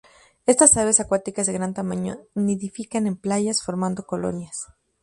Estas 0.47 0.77
aves 0.77 0.99
acuáticas 0.99 1.45
de 1.45 1.53
gran 1.53 1.75
tamaño 1.75 2.21
nidifican 2.33 3.05
en 3.05 3.17
playas, 3.17 3.61
formando 3.61 4.07
colonias. 4.07 4.65